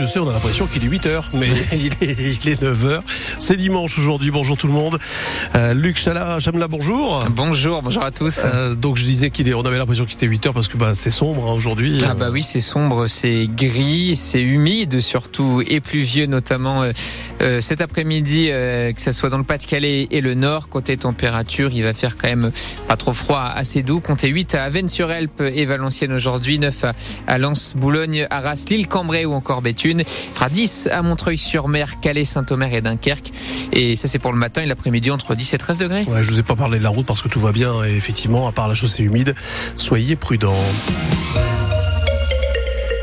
je 0.00 0.06
sais, 0.06 0.18
on 0.18 0.28
a 0.28 0.32
l'impression 0.32 0.66
qu'il 0.66 0.82
est 0.82 0.88
8h, 0.88 1.24
mais 1.34 1.48
il 1.72 1.92
est, 2.00 2.42
il 2.42 2.48
est 2.48 2.62
9h. 2.62 3.02
C'est 3.38 3.56
dimanche 3.56 3.98
aujourd'hui, 3.98 4.30
bonjour 4.30 4.56
tout 4.56 4.66
le 4.66 4.72
monde. 4.72 4.98
Euh, 5.54 5.74
Luc 5.74 5.98
Chala, 5.98 6.40
Chamla, 6.40 6.68
bonjour. 6.68 7.22
Bonjour, 7.30 7.82
bonjour 7.82 8.02
à 8.02 8.10
tous. 8.10 8.40
Euh, 8.44 8.74
donc 8.74 8.96
je 8.96 9.04
disais 9.04 9.28
qu'il 9.28 9.46
est, 9.46 9.52
on 9.52 9.60
avait 9.60 9.76
l'impression 9.76 10.06
qu'il 10.06 10.14
était 10.14 10.26
8h 10.26 10.52
parce 10.54 10.68
que 10.68 10.78
bah, 10.78 10.94
c'est 10.94 11.10
sombre 11.10 11.50
hein, 11.50 11.52
aujourd'hui. 11.52 11.98
Ah 12.02 12.14
bah 12.14 12.28
oui, 12.32 12.42
c'est 12.42 12.62
sombre, 12.62 13.08
c'est 13.08 13.46
gris, 13.46 14.16
c'est 14.16 14.40
humide 14.40 15.00
surtout 15.00 15.62
et 15.66 15.80
pluvieux 15.80 16.24
notamment 16.24 16.82
euh, 17.40 17.60
cet 17.60 17.80
après-midi, 17.80 18.48
euh, 18.50 18.92
que 18.92 19.00
ce 19.00 19.12
soit 19.12 19.30
dans 19.30 19.38
le 19.38 19.44
Pas-de-Calais 19.44 20.08
et 20.10 20.20
le 20.20 20.34
Nord. 20.34 20.68
Côté 20.68 20.96
température, 20.96 21.70
il 21.72 21.82
va 21.82 21.94
faire 21.94 22.16
quand 22.16 22.28
même 22.28 22.50
pas 22.86 22.96
trop 22.96 23.12
froid, 23.12 23.42
assez 23.42 23.82
doux. 23.82 24.00
Comptez 24.00 24.28
8 24.28 24.54
à 24.54 24.64
Avennes-sur-Elpe 24.64 25.42
et 25.42 25.64
Valenciennes 25.64 26.12
aujourd'hui, 26.12 26.58
9 26.58 26.84
à, 27.26 27.38
Lens, 27.38 27.74
Boulogne, 27.76 28.26
Arras, 28.30 28.66
Lille, 28.68 28.88
Cambrai 28.88 29.24
ou 29.24 29.32
encore 29.32 29.62
Béthune. 29.62 30.02
Fera 30.34 30.48
10 30.48 30.88
à 30.92 31.02
Montreuil-sur-Mer, 31.02 32.00
Calais, 32.00 32.24
Saint-Omer 32.24 32.72
et 32.74 32.80
Dunkerque. 32.80 33.30
Et 33.72 33.96
ça 33.96 34.08
c'est 34.08 34.18
pour 34.18 34.32
le 34.32 34.38
matin 34.38 34.62
et 34.62 34.66
l'après-midi 34.66 35.10
entre 35.10 35.34
10 35.34 35.54
et 35.54 35.58
13 35.58 35.78
degrés. 35.78 36.04
Ouais, 36.08 36.22
je 36.22 36.30
vous 36.30 36.40
ai 36.40 36.42
pas 36.42 36.56
parlé 36.56 36.78
de 36.78 36.84
la 36.84 36.90
route 36.90 37.06
parce 37.06 37.22
que 37.22 37.28
tout 37.28 37.40
va 37.40 37.52
bien 37.52 37.84
et 37.84 37.96
effectivement, 37.96 38.46
à 38.48 38.52
part 38.52 38.68
la 38.68 38.74
chaussée 38.74 39.02
humide, 39.02 39.34
soyez 39.76 40.16
prudents. 40.16 40.54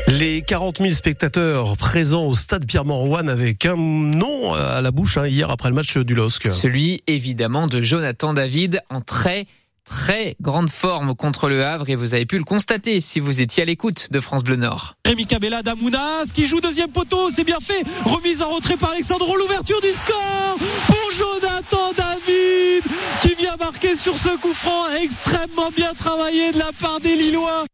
Les 0.08 0.40
40 0.40 0.78
000 0.78 0.90
spectateurs 0.92 1.76
présents 1.76 2.24
au 2.24 2.34
stade 2.34 2.64
Pierre-Mauroy 2.64 3.20
avec 3.28 3.66
un 3.66 3.76
nom 3.76 4.54
à 4.54 4.80
la 4.80 4.90
bouche 4.90 5.18
hein, 5.18 5.26
hier 5.26 5.50
après 5.50 5.68
le 5.68 5.74
match 5.74 5.98
du 5.98 6.14
LOSC. 6.14 6.50
Celui 6.50 7.02
évidemment 7.06 7.66
de 7.66 7.82
Jonathan 7.82 8.32
David 8.32 8.80
en 8.88 9.02
très 9.02 9.46
très 9.84 10.34
grande 10.40 10.70
forme 10.70 11.14
contre 11.14 11.50
le 11.50 11.62
Havre 11.62 11.90
et 11.90 11.94
vous 11.94 12.14
avez 12.14 12.24
pu 12.24 12.38
le 12.38 12.44
constater 12.44 13.00
si 13.00 13.20
vous 13.20 13.42
étiez 13.42 13.64
à 13.64 13.66
l'écoute 13.66 14.08
de 14.10 14.20
France 14.20 14.42
Bleu 14.42 14.56
Nord. 14.56 14.94
Rémi 15.04 15.26
Cabella 15.26 15.62
d'Amounas 15.62 16.30
qui 16.32 16.46
joue 16.46 16.60
deuxième 16.60 16.90
poteau, 16.90 17.28
c'est 17.30 17.44
bien 17.44 17.60
fait. 17.60 17.82
Remise 18.04 18.40
en 18.40 18.48
retrait 18.48 18.78
par 18.78 18.90
Alexandre, 18.92 19.26
l'ouverture 19.36 19.80
du 19.82 19.92
score 19.92 20.56
pour 20.86 21.10
Jonathan 21.16 21.92
David 21.96 22.84
qui 23.20 23.34
vient 23.34 23.56
marquer 23.58 23.94
sur 23.94 24.16
ce 24.16 24.36
coup 24.38 24.54
franc 24.54 24.86
extrêmement 25.02 25.70
bien 25.76 25.92
travaillé 25.92 26.52
de 26.52 26.58
la 26.58 26.70
part 26.80 26.98
des 27.00 27.14
Lillois. 27.14 27.67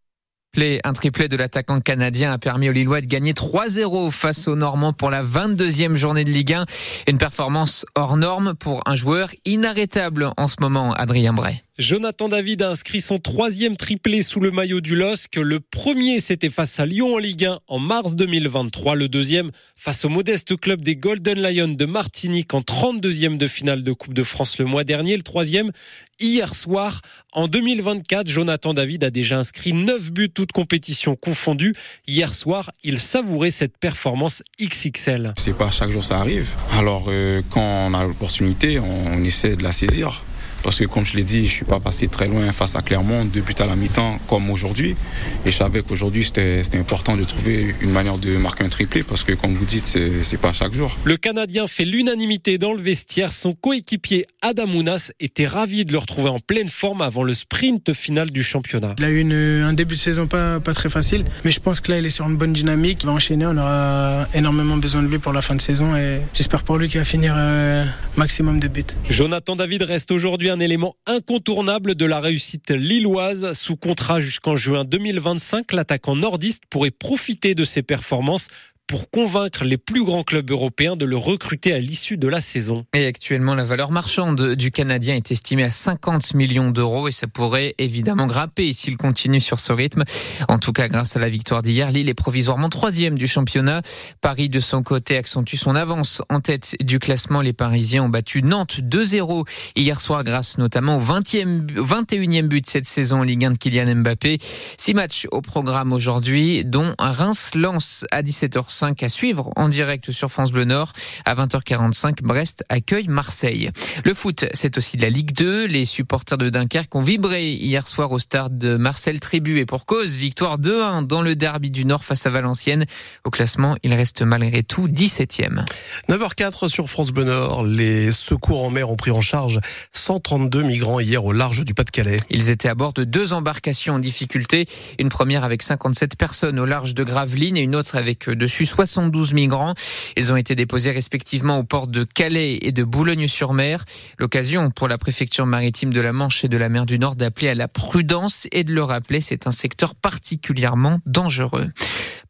Un 0.57 0.93
triplé 0.93 1.27
de 1.27 1.37
l'attaquant 1.37 1.81
canadien 1.81 2.31
a 2.31 2.39
permis 2.39 2.69
aux 2.69 2.73
Lillois 2.73 3.01
de 3.01 3.07
gagner 3.07 3.33
3-0 3.33 4.13
face 4.13 4.47
aux 4.47 4.55
Normands 4.55 4.93
pour 4.93 5.11
la 5.11 5.23
22e 5.25 5.97
journée 5.97 6.23
de 6.23 6.31
Ligue 6.31 6.53
1. 6.53 6.65
Une 7.09 7.19
performance 7.19 7.85
hors 7.97 8.17
norme 8.17 8.55
pour 8.55 8.81
un 8.87 8.95
joueur 8.95 9.31
inarrêtable 9.45 10.31
en 10.37 10.47
ce 10.47 10.57
moment, 10.61 10.93
Adrien 10.93 11.33
Bray. 11.33 11.65
Jonathan 11.77 12.29
David 12.29 12.63
a 12.63 12.71
inscrit 12.71 13.01
son 13.01 13.19
troisième 13.19 13.77
triplé 13.77 14.23
sous 14.23 14.39
le 14.39 14.53
maillot 14.53 14.81
du 14.81 14.95
LOSC. 14.95 15.35
Le 15.35 15.59
premier, 15.59 16.21
c'était 16.21 16.49
face 16.49 16.79
à 16.79 16.87
Lyon 16.87 17.17
en 17.17 17.19
Ligue 17.19 17.47
1 17.47 17.59
en 17.67 17.79
mars 17.81 18.15
2023. 18.15 18.95
Le 18.95 19.09
deuxième, 19.09 19.51
face 19.75 20.05
au 20.05 20.09
modeste 20.09 20.57
club 20.57 20.83
des 20.83 20.95
Golden 20.95 21.43
Lions 21.43 21.75
de 21.75 21.85
Martinique 21.85 22.55
en 22.55 22.61
32e 22.61 23.39
de 23.39 23.49
finale 23.49 23.83
de 23.83 23.93
Coupe 23.93 24.15
de 24.15 24.23
France 24.23 24.59
le 24.59 24.67
mois 24.67 24.85
dernier. 24.85 25.17
Le 25.17 25.25
troisième, 25.25 25.73
hier 26.21 26.55
soir, 26.55 27.01
en 27.33 27.49
2024, 27.49 28.29
Jonathan 28.29 28.73
David 28.73 29.03
a 29.03 29.11
déjà 29.11 29.41
inscrit 29.41 29.73
9 29.73 30.13
buts, 30.13 30.31
toutes 30.31 30.53
compétitions 30.53 31.17
confondues. 31.17 31.75
Hier 32.07 32.33
soir, 32.33 32.71
il 32.85 33.01
savourait 33.01 33.51
cette 33.51 33.79
performance 33.79 34.45
XXL. 34.63 35.35
C'est 35.37 35.59
pas 35.59 35.73
chaque 35.73 35.91
jour 35.91 36.05
ça 36.05 36.19
arrive. 36.21 36.47
Alors, 36.73 37.07
euh, 37.09 37.43
quand 37.51 37.89
on 37.89 37.95
a 37.95 38.05
l'opportunité, 38.05 38.79
on 38.79 39.25
essaie 39.25 39.57
de 39.57 39.65
la 39.65 39.73
saisir. 39.73 40.23
Parce 40.65 40.79
que 40.79 40.87
comme 40.87 41.05
je 41.05 41.15
l'ai 41.15 41.25
dit, 41.25 41.47
je 41.47 41.53
suis 41.53 41.65
pas 41.67 41.79
passé 41.79 42.09
très 42.09 42.27
loin 42.27 42.51
face 42.51 42.75
à 42.75 42.81
Clermont, 42.81 43.27
deux 43.27 43.43
buts 43.43 43.55
à 43.59 43.67
la 43.67 43.77
mi-temps 43.77 44.19
comme 44.27 44.49
aujourd'hui. 44.49 44.97
Et 45.45 45.51
je 45.51 45.57
savais 45.57 45.83
qu'aujourd'hui 45.83 46.25
c'était 46.25 46.63
important 46.79 47.17
de 47.19 47.25
trouver 47.25 47.75
une 47.83 47.91
manière 47.91 48.17
de 48.17 48.37
marquer 48.39 48.65
un 48.65 48.71
triplé 48.71 49.03
parce 49.03 49.25
que 49.25 49.33
comme 49.33 49.55
vous 49.55 49.67
dites, 49.67 49.87
c'est 50.23 50.37
pas 50.39 50.55
chaque 50.55 50.73
jour. 50.73 50.97
Le 51.05 51.19
Canadien 51.19 51.67
fait 51.67 51.85
l'unanimité 51.85 52.57
dans 52.57 52.73
le 52.73 52.81
vestiaire. 52.81 53.33
Son 53.33 53.53
coéquipier 53.53 54.27
Adam 54.41 54.67
Mounas 54.67 55.13
était 55.21 55.47
ravi 55.47 55.85
de 55.85 55.93
le 55.93 55.99
retrouver 55.99 56.31
en 56.31 56.39
pleine 56.39 56.69
forme 56.69 57.03
avant 57.03 57.25
le 57.25 57.35
sprint 57.35 57.93
final 57.93 58.31
du 58.31 58.43
championnat. 58.43 58.95
Il 58.99 59.05
a 59.05 59.11
eu 59.11 59.21
une, 59.21 59.35
un 59.35 59.75
début 59.75 59.97
de 59.97 60.01
saison 60.01 60.27
pas, 60.27 60.61
pas 60.61 60.73
très 60.73 60.89
facile, 60.89 61.27
mais 61.45 61.51
je 61.51 61.61
pense 61.61 61.81
que 61.81 61.91
là 61.93 61.99
il 61.99 62.07
est 62.07 62.11
sur 62.11 62.27
une 62.27 62.37
bonne 62.37 62.55
dynamique. 62.55 63.01
Il 63.03 63.07
va 63.07 63.13
enchaîner, 63.13 63.45
on 63.45 63.57
aura 63.59 64.27
énormément 64.33 64.79
besoin 64.79 65.03
de 65.03 65.09
lui 65.09 65.19
pour 65.19 65.35
la 65.35 65.43
fin 65.43 65.55
de 65.55 65.61
saison 65.61 65.95
et 65.95 66.21
j'espère 66.33 66.63
pour 66.63 66.79
lui 66.79 66.89
qu'il 66.89 67.01
va 67.01 67.05
finir 67.05 67.35
euh, 67.37 67.85
maximum 68.17 68.61
de 68.61 68.69
buts. 68.69 68.85
Jonathan 69.11 69.57
David 69.57 69.83
reste 69.83 70.11
aujourd'hui 70.11 70.51
un 70.55 70.61
élément 70.61 70.95
incontournable 71.07 71.97
de 71.97 72.07
la 72.07 72.21
réussite 72.21 72.71
lilloise. 72.71 73.53
Sous 73.55 73.75
contrat 73.75 74.21
jusqu'en 74.21 74.55
juin 74.55 74.85
2025, 74.85 75.73
l'attaquant 75.73 76.15
nordiste 76.15 76.63
pourrait 76.71 76.93
profiter 76.93 77.57
de 77.57 77.65
ses 77.65 77.83
performances 77.83 78.47
pour 78.87 79.11
convaincre 79.11 79.65
les 79.65 79.79
plus 79.79 80.05
grands 80.05 80.25
clubs 80.25 80.51
européens 80.51 80.97
de 80.97 81.05
le 81.05 81.17
recruter 81.17 81.73
à 81.73 81.79
l'issue 81.79 82.17
de 82.17 82.29
la 82.29 82.41
saison. 82.41 82.85
Et 82.93 83.07
actuellement, 83.07 83.55
la 83.55 83.65
valeur 83.65 83.91
marchande 83.91 84.55
du 84.55 84.71
Canadien 84.71 85.17
est 85.17 85.31
estimée 85.31 85.65
à 85.65 85.71
50 85.71 86.35
millions 86.35 86.71
d'euros 86.71 87.09
et 87.09 87.13
ça 87.13 87.27
pourrait 87.27 87.75
évidemment 87.79 88.27
grimper 88.27 88.73
s'il 88.73 88.97
continue 88.97 89.41
sur 89.41 89.59
ce 89.59 89.73
rythme. 89.73 90.05
En 90.49 90.59
tout 90.59 90.73
cas, 90.73 90.89
grâce 90.89 91.17
à 91.17 91.19
la 91.19 91.29
victoire 91.31 91.63
d'hier, 91.63 91.91
Lille 91.91 92.09
est 92.09 92.15
provisoirement 92.15 92.69
troisième 92.69 93.17
du 93.17 93.27
championnat. 93.27 93.81
Paris, 94.21 94.49
de 94.49 94.61
son 94.61 94.83
côté, 94.83 95.17
accentue 95.17 95.57
son 95.57 95.75
avance 95.77 96.23
en 96.29 96.41
tête 96.41 96.77
du 96.81 96.99
classement. 96.99 97.41
Les 97.41 97.55
Parisiens 97.55 98.05
ont 98.05 98.09
battu 98.11 98.43
Nantes 98.43 98.81
2-0 98.81 99.47
hier 99.77 100.01
soir 100.01 100.25
grâce 100.25 100.59
notamment 100.59 100.99
au 100.99 101.01
20e, 101.01 101.67
21e 101.75 102.49
but 102.49 102.63
de 102.63 102.67
cette 102.67 102.87
saison 102.87 103.21
en 103.21 103.23
Ligue 103.23 103.47
1 103.47 103.53
de 103.53 103.59
Kylian 103.59 103.95
Mbappé. 103.97 104.39
Six 104.77 104.93
matchs 104.95 105.27
au 105.33 105.41
programme 105.41 105.93
aujourd'hui, 105.93 106.65
dont 106.65 106.95
Reims-Lens 106.99 108.05
à 108.11 108.23
17h 108.23 108.74
5 108.75 109.03
à 109.03 109.09
suivre 109.09 109.53
en 109.57 109.69
direct 109.69 110.11
sur 110.11 110.31
France 110.31 110.53
Bleu 110.53 110.65
Nord. 110.65 110.93
À 111.25 111.35
20h45, 111.35 112.23
Brest 112.23 112.65
accueille 112.69 113.07
Marseille. 113.09 113.71
Le 114.05 114.15
foot, 114.15 114.45
c'est 114.53 114.77
aussi 114.77 114.97
de 114.97 115.03
la 115.03 115.11
Ligue 115.11 115.33
2. 115.33 115.67
Les 115.67 115.85
supporters 115.85 116.37
de 116.37 116.51
Dunkerque 116.51 116.95
ont 116.95 117.03
vibré 117.03 117.51
hier 117.53 117.87
soir 117.87 118.11
au 118.13 118.19
stade 118.19 118.59
de 118.59 118.77
Marcel 118.77 119.21
Tribu 119.21 119.61
et 119.61 119.67
pour 119.67 119.87
cause, 119.87 120.17
victoire 120.17 120.59
2-1 120.59 121.07
dans 121.07 121.23
le 121.23 121.37
derby 121.37 121.71
du 121.71 121.85
Nord 121.85 122.05
face 122.05 122.27
à 122.27 122.31
Valenciennes. 122.31 122.85
Au 123.25 123.31
classement, 123.31 123.77
il 123.83 123.95
reste 123.95 124.23
malgré 124.23 124.63
tout 124.63 124.89
17e. 124.89 125.65
9h04 126.09 126.69
sur 126.69 126.91
France 126.91 127.13
Bleu 127.13 127.25
Nord. 127.25 127.65
Les 127.65 128.11
secours 128.11 128.65
en 128.65 128.71
mer 128.71 128.91
ont 128.91 128.97
pris 128.97 129.13
en 129.13 129.21
charge 129.21 129.61
132 129.93 130.63
migrants 130.63 131.01
hier 131.01 131.25
au 131.25 131.33
large 131.33 131.65
du 131.65 131.75
Pas-de-Calais. 131.75 132.17
Ils 132.31 132.51
étaient 132.51 132.69
à 132.69 132.75
bord 132.75 132.93
de 132.93 133.05
deux 133.05 133.33
embarcations 133.33 133.95
en 133.95 133.99
difficulté. 133.99 134.67
Une 134.99 135.09
première 135.09 135.45
avec 135.45 135.63
57 135.63 136.17
personnes 136.17 136.59
au 136.59 136.65
large 136.65 136.95
de 136.95 137.05
Gravelines 137.05 137.57
et 137.57 137.63
une 137.63 137.77
autre 137.77 137.97
avec 137.97 138.29
dessus 138.65 138.75
72 138.75 139.33
migrants. 139.33 139.75
Ils 140.17 140.33
ont 140.33 140.37
été 140.37 140.55
déposés 140.55 140.91
respectivement 140.91 141.59
aux 141.59 141.65
ports 141.65 141.87
de 141.87 142.05
Calais 142.05 142.59
et 142.63 142.73
de 142.73 142.85
Boulogne-sur-Mer. 142.85 143.85
L'occasion 144.19 144.71
pour 144.71 144.89
la 144.89 144.99
préfecture 144.99 145.47
maritime 145.47 145.93
de 145.93 146.01
la 146.01 146.13
Manche 146.13 146.45
et 146.45 146.49
de 146.49 146.57
la 146.57 146.69
mer 146.69 146.87
du 146.87 146.99
Nord 146.99 147.17
d'appeler 147.17 147.49
à 147.49 147.55
la 147.55 147.69
prudence 147.69 148.49
et 148.53 148.65
de 148.65 148.73
le 148.73 148.83
rappeler, 148.83 149.21
c'est 149.21 149.47
un 149.47 149.53
secteur 149.53 149.95
particulièrement 149.95 150.99
dangereux. 151.07 151.69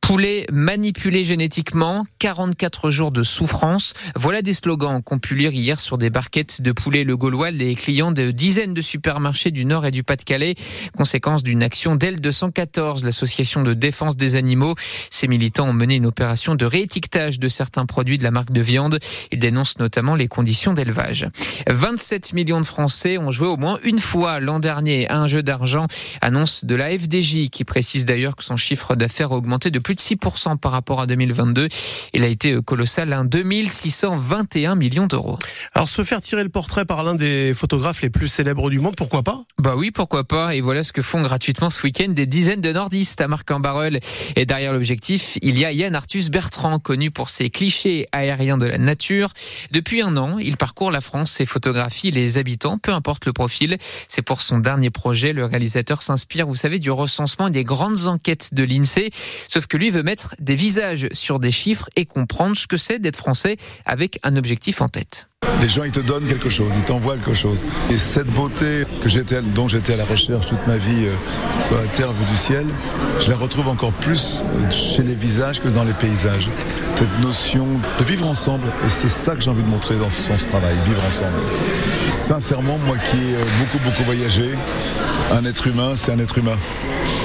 Poulet 0.04 0.44
manipulé 0.52 1.24
génétiquement, 1.24 2.04
44 2.18 2.90
jours 2.90 3.10
de 3.10 3.22
souffrance. 3.22 3.94
Voilà 4.14 4.42
des 4.42 4.52
slogans 4.52 5.02
qu'on 5.02 5.18
pu 5.18 5.34
lire 5.34 5.52
hier 5.54 5.80
sur 5.80 5.96
des 5.96 6.10
barquettes 6.10 6.60
de 6.60 6.72
poulet 6.72 7.04
le 7.04 7.16
Gaulois, 7.16 7.50
les 7.50 7.74
clients 7.74 8.12
de 8.12 8.30
dizaines 8.30 8.74
de 8.74 8.82
supermarchés 8.82 9.50
du 9.50 9.64
Nord 9.64 9.86
et 9.86 9.90
du 9.90 10.02
Pas-de-Calais. 10.02 10.56
Conséquence 10.94 11.42
d'une 11.42 11.62
action 11.62 11.96
d'L214, 11.96 13.02
l'association 13.02 13.62
de 13.62 13.72
défense 13.72 14.14
des 14.18 14.36
animaux. 14.36 14.74
Ces 15.08 15.26
militants 15.26 15.70
ont 15.70 15.72
mené 15.72 15.94
une 15.94 16.04
opération 16.04 16.54
de 16.54 16.66
réétiquetage 16.66 17.38
de 17.38 17.48
certains 17.48 17.86
produits 17.86 18.18
de 18.18 18.24
la 18.24 18.30
marque 18.30 18.52
de 18.52 18.60
viande. 18.60 18.98
Ils 19.32 19.38
dénoncent 19.38 19.78
notamment 19.78 20.16
les 20.16 20.28
conditions 20.28 20.74
d'élevage. 20.74 21.26
27 21.70 22.34
millions 22.34 22.60
de 22.60 22.66
Français 22.66 23.16
ont 23.16 23.30
joué 23.30 23.48
au 23.48 23.56
moins 23.56 23.78
une 23.82 24.00
fois 24.00 24.38
l'an 24.38 24.60
dernier 24.60 25.08
à 25.08 25.18
un 25.20 25.26
jeu 25.26 25.42
d'argent. 25.42 25.86
Annonce 26.20 26.66
de 26.66 26.74
la 26.74 26.90
FDJ 26.90 27.48
qui 27.48 27.64
précise 27.64 28.04
d'ailleurs 28.04 28.36
que 28.36 28.44
son 28.44 28.58
chiffre 28.58 28.96
d'affaires 28.96 29.32
a 29.32 29.36
augmenté 29.36 29.70
de 29.70 29.78
plus 29.78 29.93
de 29.94 30.00
6% 30.00 30.58
par 30.58 30.72
rapport 30.72 31.00
à 31.00 31.06
2022. 31.06 31.68
Il 32.12 32.22
a 32.22 32.26
été 32.26 32.56
colossal, 32.64 33.12
un 33.12 33.24
2621 33.24 34.74
millions 34.74 35.06
d'euros. 35.06 35.38
Alors 35.74 35.88
se 35.88 36.04
faire 36.04 36.20
tirer 36.20 36.42
le 36.42 36.48
portrait 36.48 36.84
par 36.84 37.02
l'un 37.02 37.14
des 37.14 37.54
photographes 37.54 38.02
les 38.02 38.10
plus 38.10 38.28
célèbres 38.28 38.70
du 38.70 38.78
monde, 38.78 38.96
pourquoi 38.96 39.22
pas? 39.22 39.42
Bah 39.58 39.74
oui, 39.76 39.90
pourquoi 39.90 40.24
pas. 40.24 40.54
Et 40.54 40.60
voilà 40.60 40.84
ce 40.84 40.92
que 40.92 41.02
font 41.02 41.22
gratuitement 41.22 41.70
ce 41.70 41.82
week-end 41.82 42.08
des 42.08 42.26
dizaines 42.26 42.60
de 42.60 42.72
nordistes 42.72 43.20
à 43.20 43.28
Marc-en-Barœul. 43.28 44.00
Et 44.36 44.46
derrière 44.46 44.72
l'objectif, 44.72 45.38
il 45.42 45.58
y 45.58 45.64
a 45.64 45.72
Yann 45.72 45.94
Arthus 45.94 46.30
Bertrand, 46.30 46.78
connu 46.78 47.10
pour 47.10 47.30
ses 47.30 47.50
clichés 47.50 48.06
aériens 48.12 48.58
de 48.58 48.66
la 48.66 48.78
nature. 48.78 49.30
Depuis 49.70 50.02
un 50.02 50.16
an, 50.16 50.38
il 50.38 50.56
parcourt 50.56 50.90
la 50.90 51.00
France 51.00 51.40
et 51.40 51.46
photographie 51.46 52.10
les 52.10 52.38
habitants, 52.38 52.78
peu 52.78 52.92
importe 52.92 53.26
le 53.26 53.32
profil. 53.32 53.78
C'est 54.08 54.22
pour 54.22 54.42
son 54.42 54.58
dernier 54.58 54.90
projet. 54.90 55.32
Le 55.32 55.44
réalisateur 55.44 56.02
s'inspire, 56.02 56.46
vous 56.46 56.54
savez, 56.54 56.78
du 56.78 56.90
recensement 56.90 57.48
et 57.48 57.50
des 57.50 57.64
grandes 57.64 58.06
enquêtes 58.06 58.54
de 58.54 58.62
l'INSEE. 58.62 59.10
Sauf 59.48 59.66
que 59.66 59.76
lui 59.76 59.83
veut 59.90 60.02
mettre 60.02 60.34
des 60.38 60.54
visages 60.54 61.08
sur 61.12 61.38
des 61.38 61.52
chiffres 61.52 61.88
et 61.96 62.04
comprendre 62.04 62.56
ce 62.56 62.66
que 62.66 62.76
c'est 62.76 62.98
d'être 62.98 63.16
français 63.16 63.56
avec 63.84 64.18
un 64.22 64.36
objectif 64.36 64.80
en 64.80 64.88
tête. 64.88 65.28
Les 65.60 65.68
gens, 65.68 65.84
ils 65.84 65.92
te 65.92 66.00
donnent 66.00 66.26
quelque 66.26 66.50
chose, 66.50 66.70
ils 66.76 66.84
t'envoient 66.84 67.16
quelque 67.16 67.34
chose. 67.34 67.64
Et 67.90 67.96
cette 67.96 68.26
beauté 68.26 68.84
que 69.02 69.08
j'étais, 69.08 69.40
dont 69.40 69.68
j'étais 69.68 69.94
à 69.94 69.96
la 69.96 70.04
recherche 70.04 70.46
toute 70.46 70.66
ma 70.66 70.76
vie 70.76 71.06
euh, 71.06 71.14
sur 71.60 71.76
la 71.76 71.86
terre 71.86 72.12
vue 72.12 72.24
du 72.26 72.36
ciel, 72.36 72.66
je 73.20 73.30
la 73.30 73.36
retrouve 73.36 73.68
encore 73.68 73.92
plus 73.92 74.42
chez 74.70 75.02
les 75.02 75.14
visages 75.14 75.60
que 75.60 75.68
dans 75.68 75.84
les 75.84 75.92
paysages. 75.92 76.48
Cette 76.96 77.20
notion 77.20 77.66
de 77.98 78.04
vivre 78.04 78.26
ensemble, 78.26 78.66
et 78.84 78.88
c'est 78.88 79.08
ça 79.08 79.34
que 79.34 79.40
j'ai 79.42 79.50
envie 79.50 79.62
de 79.62 79.68
montrer 79.68 79.96
dans 79.96 80.10
ce, 80.10 80.36
ce 80.36 80.48
travail, 80.48 80.74
vivre 80.86 81.02
ensemble. 81.06 81.34
Sincèrement, 82.08 82.78
moi 82.78 82.96
qui 82.98 83.16
ai 83.16 83.34
euh, 83.34 83.44
beaucoup, 83.58 83.82
beaucoup 83.84 84.02
voyagé, 84.04 84.50
un 85.32 85.44
être 85.44 85.66
humain, 85.66 85.96
c'est 85.96 86.12
un 86.12 86.18
être 86.18 86.38
humain. 86.38 86.58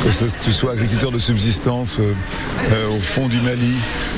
Que 0.04 0.44
tu 0.44 0.54
sois 0.54 0.72
agriculteur 0.72 1.12
de 1.12 1.19
subsistance 1.19 2.00
euh, 2.00 2.13
euh, 2.72 2.98
au 2.98 3.00
fond 3.01 3.28
du 3.28 3.42
Mali, 3.42 3.75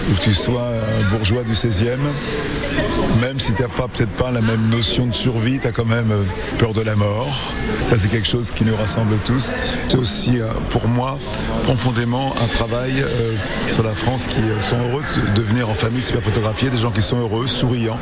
ou 0.10 0.16
que 0.16 0.22
tu 0.22 0.32
sois 0.32 0.70
bourgeois 1.10 1.44
du 1.44 1.54
16e, 1.54 1.98
même 3.20 3.40
si 3.40 3.54
tu 3.54 3.64
n'as 3.64 3.68
peut-être 3.68 4.12
pas 4.12 4.32
la 4.32 4.42
même 4.42 4.70
notion 4.70 5.08
de 5.08 5.14
survie, 5.14 5.60
tu 5.60 5.68
as 5.68 5.72
quand 5.72 5.86
même 5.86 6.12
euh, 6.12 6.24
peur 6.60 6.74
de 6.74 6.82
la 6.82 6.96
mort. 6.96 7.52
Ça, 7.86 7.98
c'est 7.98 8.10
quelque 8.10 8.28
chose 8.28 8.52
qui 8.52 8.64
nous 8.64 8.76
rassemble 8.76 9.16
tous. 9.26 9.54
C'est 9.88 9.98
aussi, 9.98 10.40
pour 10.70 10.88
moi, 10.88 11.18
profondément 11.64 12.36
un 12.42 12.48
travail 12.48 13.04
sur 13.68 13.84
la 13.84 13.94
France 13.94 14.28
qui 14.28 14.40
sont 14.62 14.78
heureux 14.78 15.04
de 15.36 15.42
venir 15.42 15.68
en 15.68 15.74
famille 15.74 16.02
se 16.02 16.12
faire 16.14 16.22
photographier, 16.22 16.70
des 16.70 16.78
gens 16.78 16.92
qui 16.92 17.02
sont 17.02 17.18
heureux, 17.18 17.48
souriants. 17.48 18.00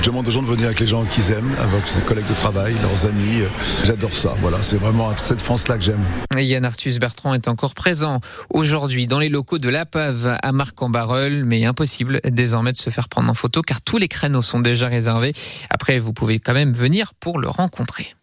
Je 0.00 0.06
demande 0.06 0.26
aux 0.26 0.30
gens 0.30 0.42
de 0.42 0.46
venir 0.46 0.66
avec 0.66 0.80
les 0.80 0.86
gens 0.86 1.04
qu'ils 1.04 1.30
aiment, 1.30 1.54
avec 1.60 1.86
ses 1.86 2.00
collègues 2.00 2.26
de 2.26 2.34
travail, 2.34 2.74
leurs 2.82 3.04
amis. 3.04 3.42
J'adore 3.84 4.16
ça. 4.16 4.34
Voilà, 4.40 4.62
c'est 4.62 4.76
vraiment 4.76 5.14
cette 5.18 5.42
France-là 5.42 5.76
que 5.76 5.84
j'aime. 5.84 6.02
Yann 6.36 6.64
Arthus 6.64 6.98
Bertrand 6.98 7.34
est 7.34 7.48
encore 7.48 7.74
présent 7.74 8.18
aujourd'hui 8.48 9.06
dans 9.06 9.18
les 9.18 9.28
locaux 9.28 9.58
de 9.58 9.68
l'APAV 9.68 10.38
à 10.42 10.52
Marc-en-Barœul, 10.52 11.44
mais 11.44 11.66
impossible 11.66 12.20
désormais 12.24 12.72
de 12.72 12.78
se 12.78 12.88
faire 12.88 13.10
prendre 13.10 13.28
en 13.28 13.34
photo 13.34 13.60
car 13.60 13.82
tous 13.82 13.98
les 13.98 14.08
créneaux 14.08 14.42
sont 14.42 14.60
déjà 14.60 14.86
réservés. 14.86 15.34
Après, 15.68 15.98
vous 15.98 16.14
pouvez 16.14 16.38
quand 16.38 16.54
même 16.54 16.72
venir 16.72 17.12
pour 17.20 17.38
le 17.38 17.48
rencontrer. 17.48 18.14